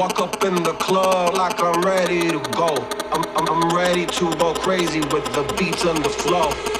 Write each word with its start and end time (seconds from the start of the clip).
Walk 0.00 0.18
up 0.18 0.42
in 0.44 0.54
the 0.62 0.72
club 0.80 1.34
like 1.34 1.62
I'm 1.62 1.82
ready 1.82 2.30
to 2.30 2.38
go. 2.56 2.74
I'm, 3.12 3.22
I'm, 3.36 3.46
I'm 3.50 3.76
ready 3.76 4.06
to 4.06 4.34
go 4.36 4.54
crazy 4.54 5.00
with 5.00 5.26
the 5.34 5.42
beats 5.58 5.84
and 5.84 6.02
the 6.02 6.08
flow. 6.08 6.79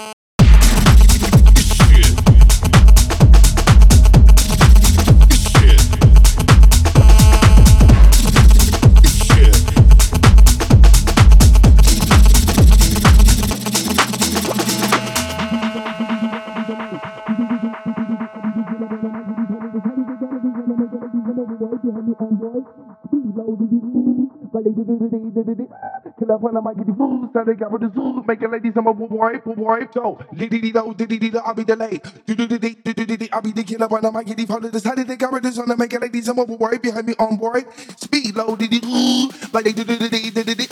when 25.31 26.57
I 26.57 26.59
might 26.59 26.77
get 26.77 26.87
the 26.87 26.93
food, 26.93 27.29
so 27.33 27.43
they 27.45 27.53
got 27.53 27.71
with 27.71 27.81
the 27.81 27.91
zoo, 27.93 28.23
make 28.27 28.41
it 28.41 28.51
ladies, 28.51 28.73
I'm 28.75 28.87
a 28.87 28.91
wipe, 28.91 29.45
wipe, 29.45 29.93
so, 29.93 30.19
diddy 30.35 30.59
do, 30.59 30.93
diddy 30.93 31.17
diddy 31.17 31.37
I'll 31.39 31.53
be 31.53 31.63
delayed, 31.63 32.01
do 32.25 32.35
do 32.35 32.47
diddy 32.47 32.75
diddy 32.75 33.05
diddy 33.05 33.31
I'll 33.31 33.41
be 33.41 33.51
the 33.51 33.63
killer 33.63 33.87
when 33.87 34.05
I 34.05 34.09
might 34.09 34.25
get 34.25 34.37
the 34.37 34.45
phone, 34.45 34.69
decided 34.69 35.07
they 35.07 35.15
got 35.15 35.31
with 35.31 35.43
the 35.43 35.51
sun, 35.51 35.71
make 35.77 35.93
it 35.93 36.01
ladies, 36.01 36.27
I'm 36.27 36.39
a 36.39 36.43
wipe, 36.43 36.81
behind 36.81 37.07
me 37.07 37.15
on 37.19 37.37
board, 37.37 37.65
speed 37.97 38.35
low, 38.35 38.55
diddy 38.55 38.81
ooh, 38.85 39.29
like 39.53 39.65
they 39.65 39.73
do 39.73 39.83
do 39.83 39.97
diddy 39.97 40.31
diddy 40.31 40.55
diddy, 40.55 40.67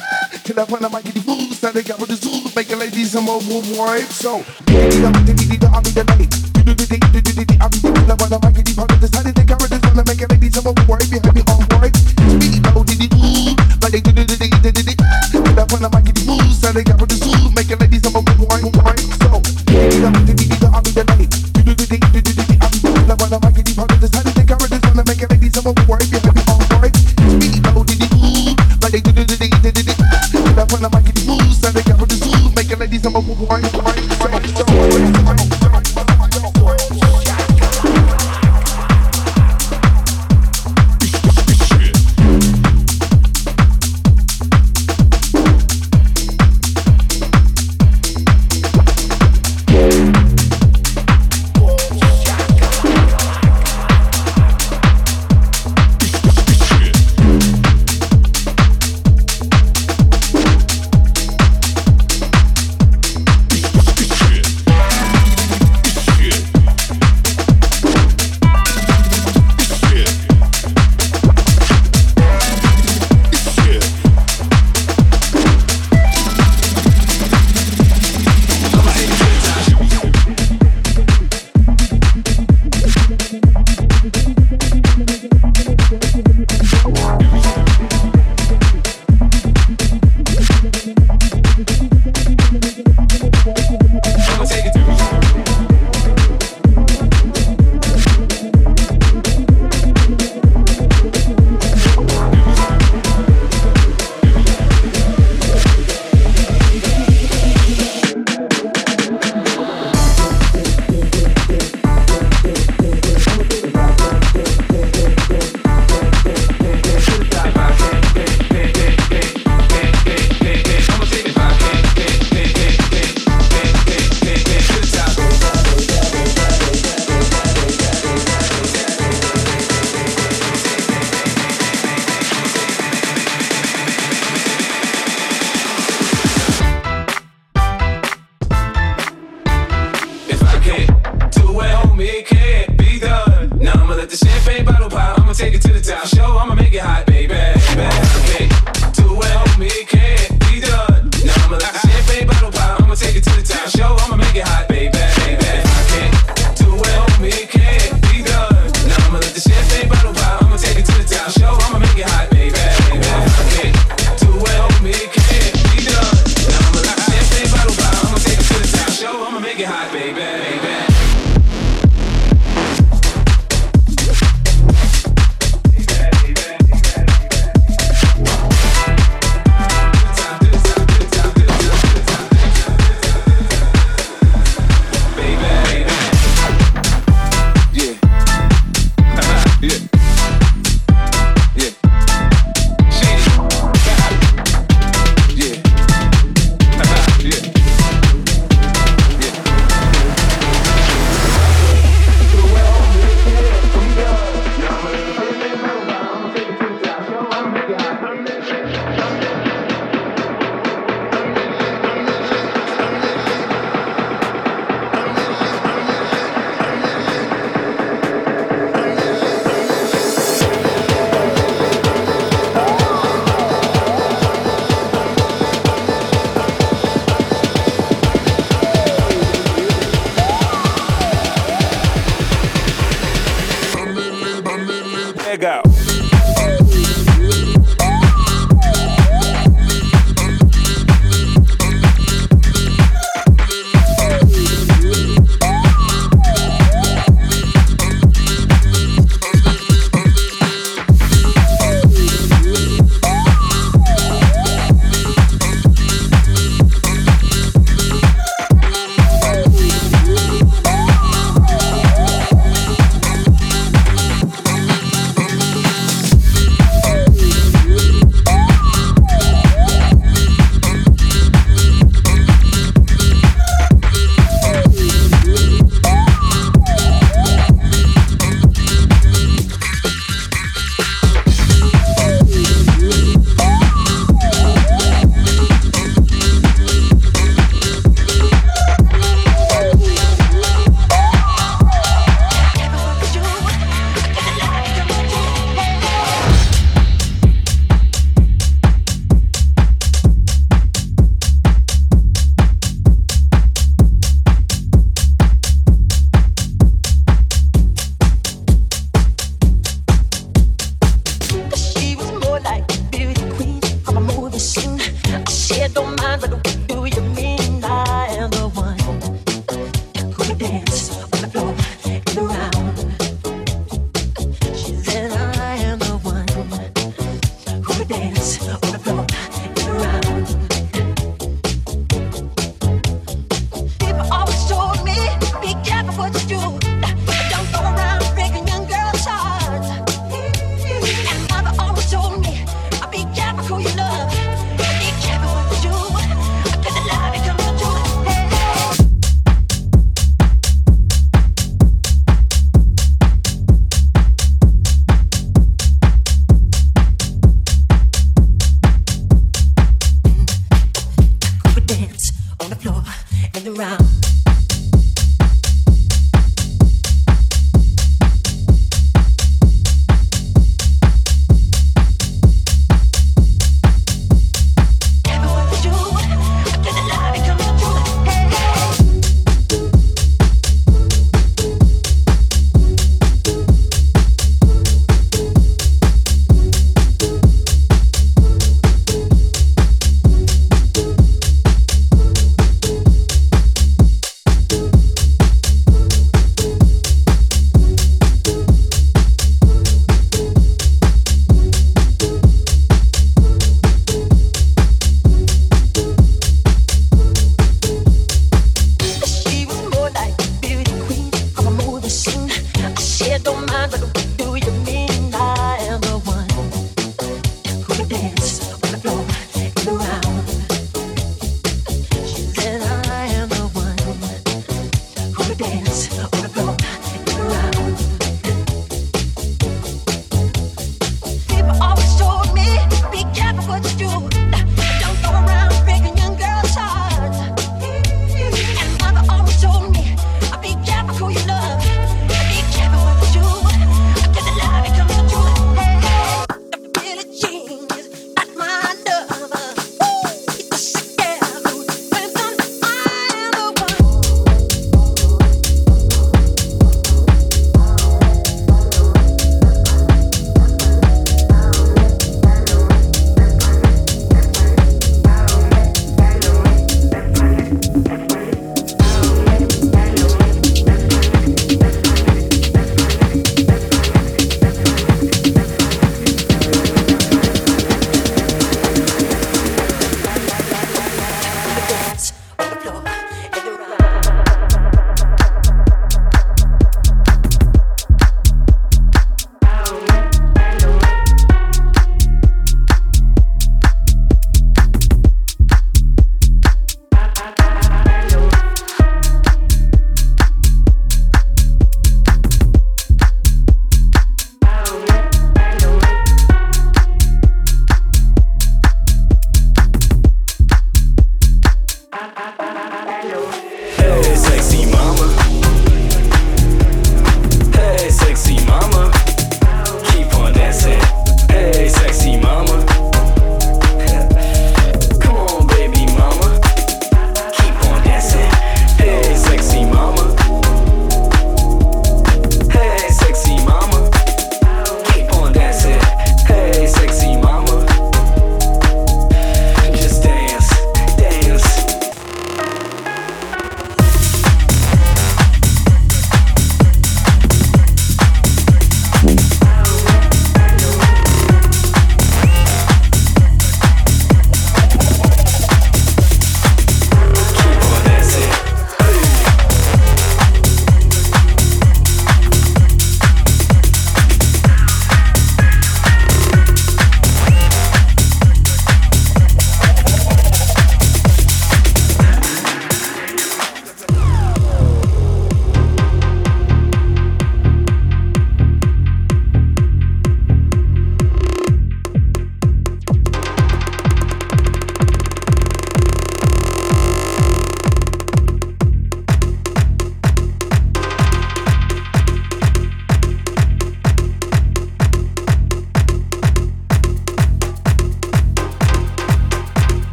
when 0.70 0.86
I 0.86 0.90
might 0.90 1.04
get 1.04 1.14
the 1.14 1.22
food, 1.22 1.54
so 1.54 1.72
they 1.72 1.84
got 1.84 2.00
with 2.00 2.10
the 2.10 2.16
zoo, 2.16 2.52
make 2.56 2.70
it 2.70 2.78
ladies, 2.78 3.16
I'm 3.16 3.28
a 3.28 3.40
wipe, 3.78 4.10
so, 4.12 4.44
diddy 4.66 5.00
diddy 5.00 5.46
diddy 5.56 5.68
I'll 5.72 5.82
be 5.82 5.92
delayed, 5.92 6.30
do 6.54 6.62
do 6.64 6.74
diddy 6.76 7.00
diddy 7.00 7.32
diddy 7.32 7.58
I'll 7.62 7.70
be 7.70 7.80
the 7.80 7.92
killer 7.96 8.16
when 8.20 8.34
I 8.34 8.40
might 8.44 8.56
get 8.56 8.66
the 8.66 8.74
phone, 8.76 8.92
decided 9.00 9.36
they 9.36 9.44
got 9.44 9.62
with 9.62 9.72
the 9.72 9.80
sun, 9.80 9.96
make 10.04 10.22
it 10.22 10.30
ladies, 10.30 10.58
I'm 10.58 10.68
a 10.68 10.74
wipe, 10.88 11.08
behind 11.08 11.36
me 11.36 11.44
on 11.48 11.64
board, 11.72 11.96
speed 11.96 12.69
when 15.72 15.86
I 15.86 15.90
might 15.94 16.06
get 16.06 16.16
the 16.16 16.26
food, 16.26 16.50
so 16.50 16.72
they 16.74 16.84
got 16.84 16.98
with 16.98 17.14
the 17.14 17.20
make 17.54 17.70
it 17.70 17.78
ladies, 17.78 18.02
I'm 18.06 18.18
a 18.18 18.22
wipe, 18.42 18.66
wipe, 18.82 19.00
so, 19.22 19.38
diddy 19.70 20.02
diddy 20.02 20.46
diddy 20.50 20.66
I'll 20.66 20.82
be 20.82 20.90
delayed, 20.90 21.30
do 21.30 21.62
do 21.62 21.74
diddy 21.78 21.98
diddy 22.10 22.34
diddy 22.34 22.56
I'll 22.58 22.70
be 22.74 22.80
the 22.82 22.90
killer 22.90 23.18
when 23.22 23.30
I 23.30 23.38
might 23.38 23.54
get 23.54 23.66
the 23.70 23.74
phone, 23.78 23.94
decided 24.02 24.34
they 24.34 24.46
got 24.50 24.58
with 24.62 24.72
the 24.74 24.80
sun, 24.82 24.98
make 25.06 25.22
it 25.22 25.30
ladies, 25.30 25.58
I'm 25.62 25.70
a 25.70 25.74
wipe, 25.86 26.10
behind 26.10 26.34
me 26.34 26.44
on 26.50 26.62
board, 26.74 26.94
speed 26.98 27.62
low, 27.70 27.86
diddy 27.86 28.08
ooh, 28.18 28.58
like 28.82 28.94
they 28.98 29.02
do 29.06 29.12
do 29.14 29.24
diddy 29.30 29.50
diddy 29.62 29.82
diddy, 29.86 29.94
killer 29.94 30.66
when 30.74 30.82
I 30.86 30.90
might 30.90 31.06
get 31.06 31.16
the 31.16 31.24
food, 31.30 31.54
so 31.54 31.70
they 31.70 31.84
got 31.86 31.98
with 32.02 32.10
the 32.18 32.18
make 32.58 32.72
it 32.74 32.80
ladies, 32.82 33.06
I'm 33.06 33.14
a 33.14 33.22
wipe, 33.22 33.69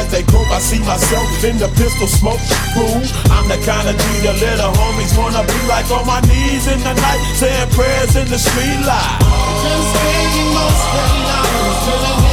As 0.00 0.10
they 0.10 0.22
croak, 0.22 0.48
I 0.48 0.58
see 0.60 0.78
myself 0.80 1.44
in 1.44 1.58
the 1.58 1.68
pistol 1.76 2.08
smoke. 2.08 2.40
Boom, 2.72 3.04
I'm 3.28 3.46
the 3.52 3.60
kind 3.68 3.86
of 3.86 3.96
the 4.24 4.32
little 4.32 4.72
homies 4.72 5.12
wanna 5.12 5.44
be 5.44 5.60
like 5.68 5.90
on 5.90 6.06
my 6.06 6.20
knees 6.22 6.66
in 6.72 6.80
the 6.80 6.94
night, 6.94 7.20
saying 7.36 7.68
prayers 7.76 8.16
in 8.16 8.26
the 8.28 8.38
street 8.38 8.80
light. 8.88 9.20
Spending 9.60 10.54
most 10.56 10.84
of 10.88 11.08
the 11.12 12.22
night 12.24 12.29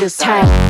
feels 0.00 0.16
tight. 0.16 0.69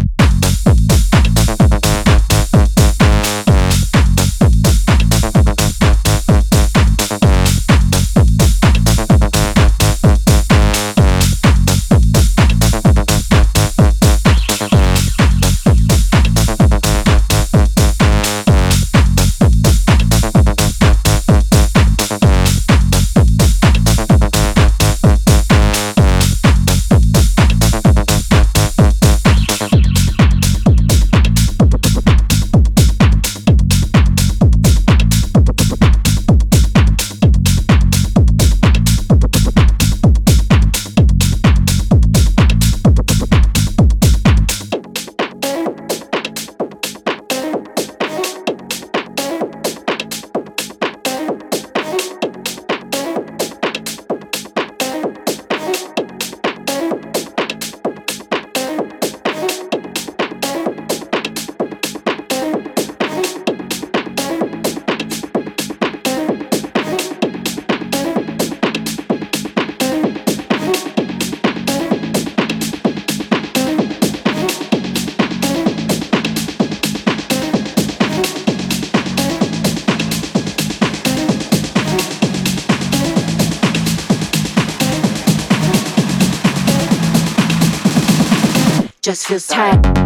Feels 89.31 89.47
tight. 89.47 90.00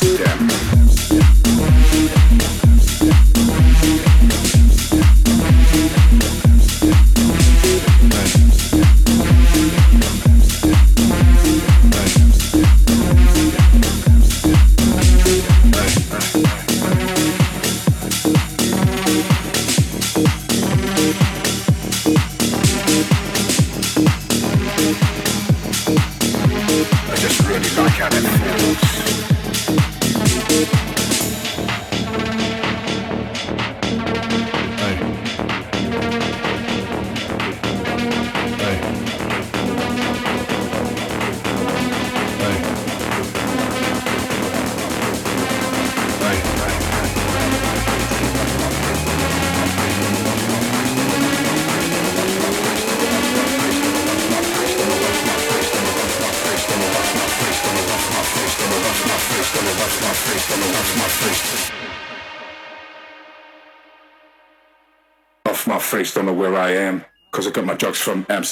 Don't 0.00 0.18
know 0.18 0.23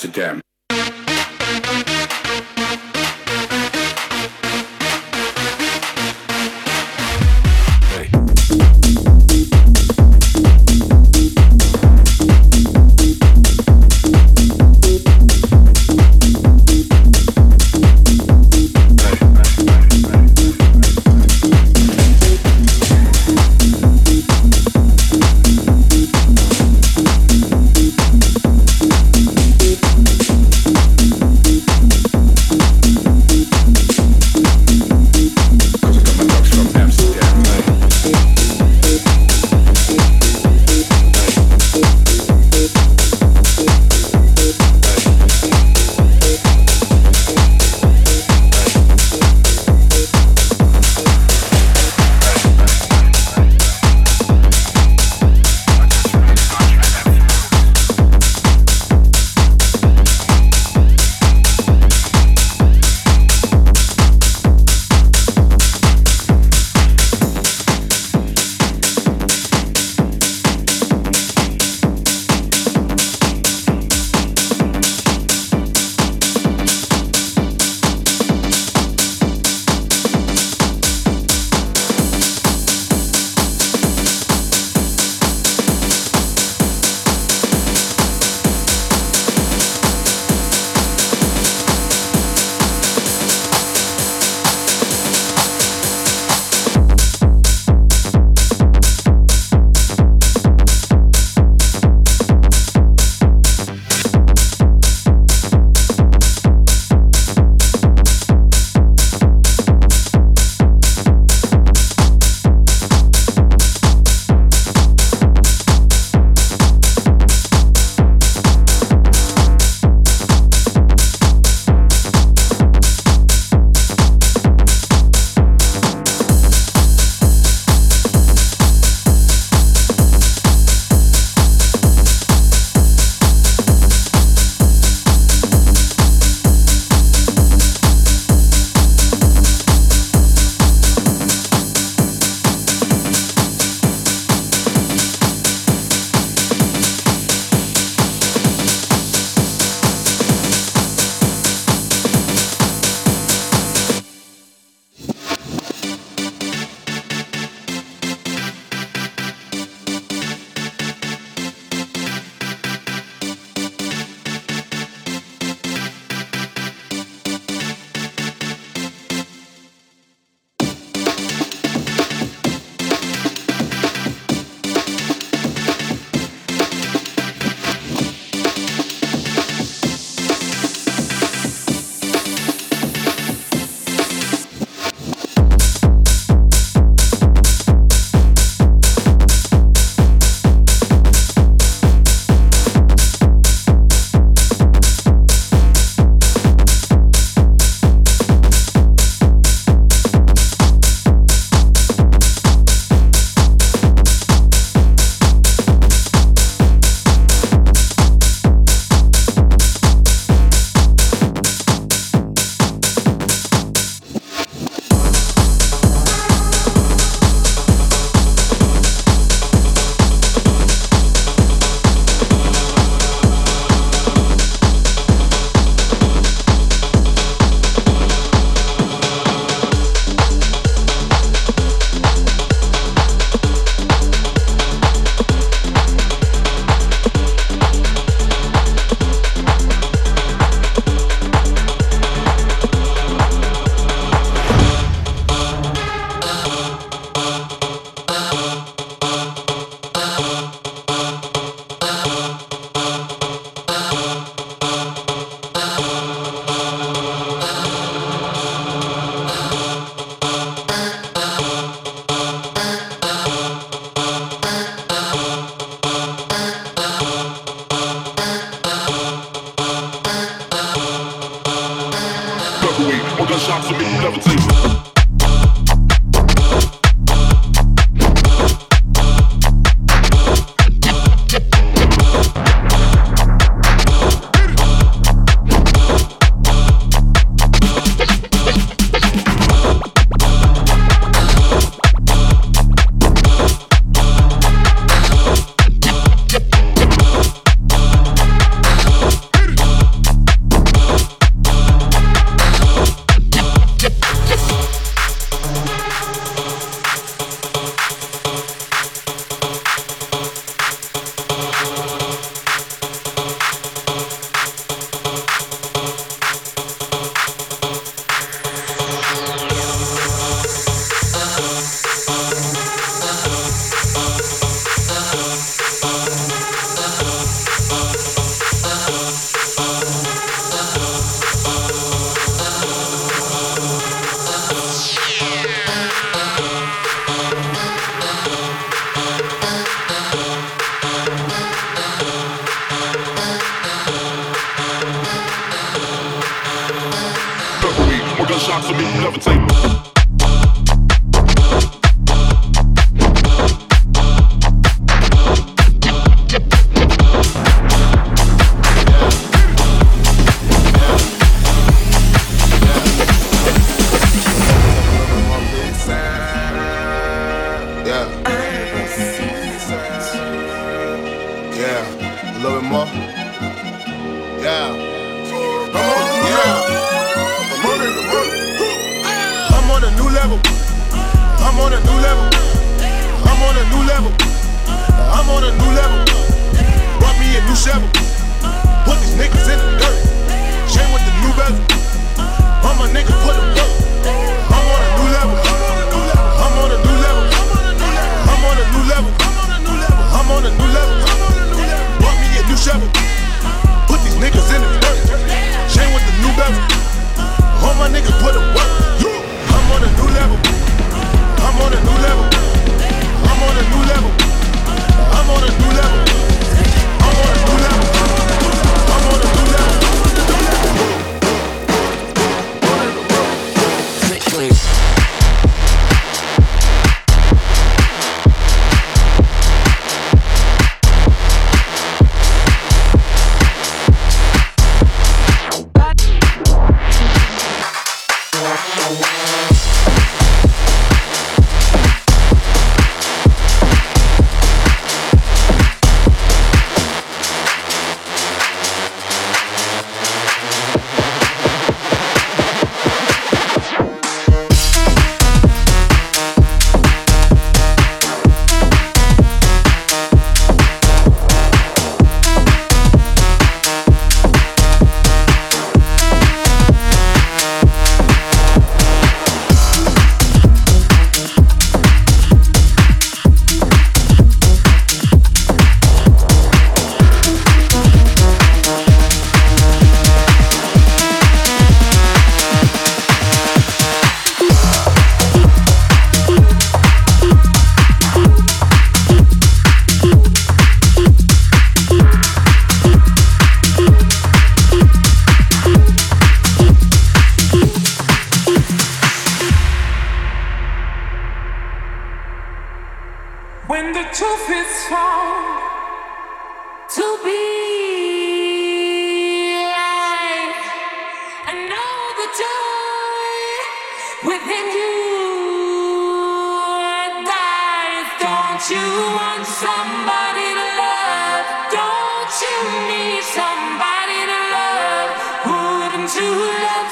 Amsterdam. 0.04 0.41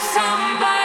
somebody? 0.00 0.79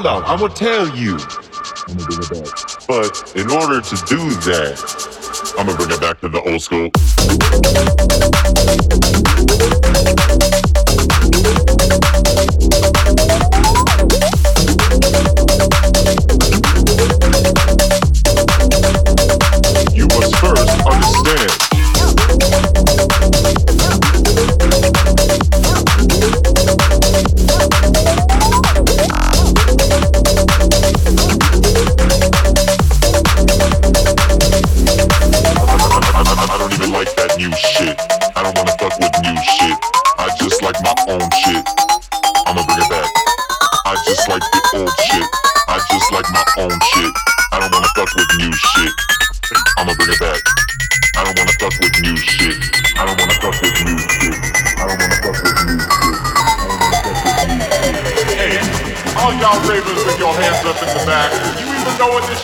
hold 0.00 0.24
on. 0.24 0.30
I'm 0.30 0.38
gonna 0.38 0.54
tell 0.54 0.96
you. 0.96 1.18
I'm 1.88 1.96
gonna 1.96 2.20
it 2.20 2.30
back. 2.30 2.86
But 2.86 3.32
in 3.34 3.50
order 3.50 3.80
to 3.80 3.96
do 4.06 4.30
that, 4.46 5.54
I'm 5.58 5.66
gonna 5.66 5.76
bring 5.76 5.90
it 5.90 6.00
back 6.00 6.20
to 6.20 6.28
the 6.28 6.40
old 6.40 6.62
school. 6.62 6.90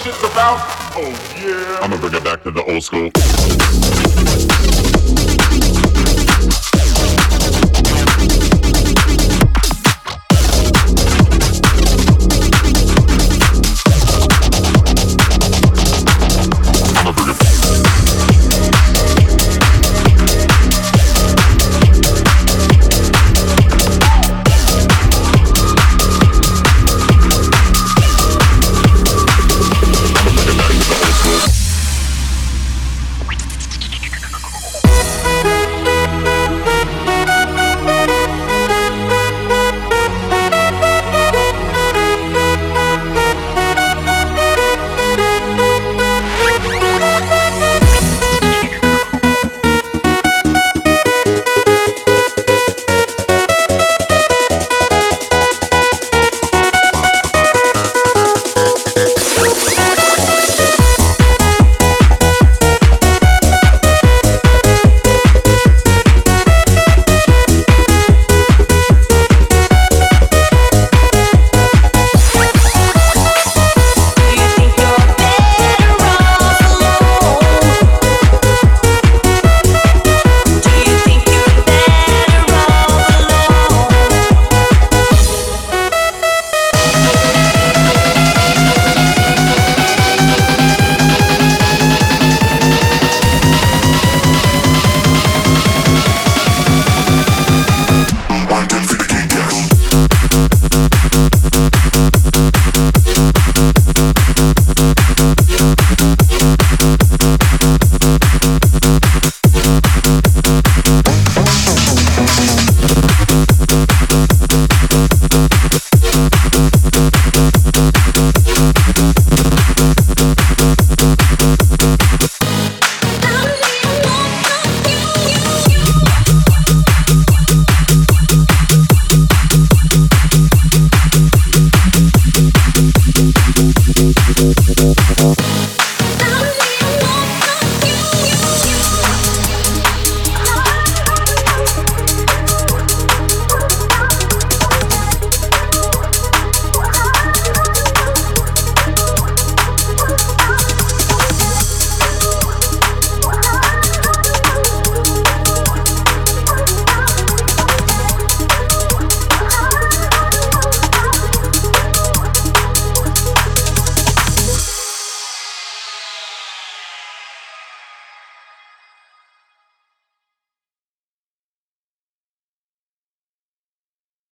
shit's 0.03 0.23
about. 0.23 0.59
Oh 0.97 1.11
yeah. 1.37 1.79
I'm 1.83 1.91
gonna 1.91 2.01
bring 2.01 2.15
it 2.15 2.25
back 2.25 2.43
to 2.45 2.51
the 2.51 2.63
old 2.65 2.83
school. 2.83 3.11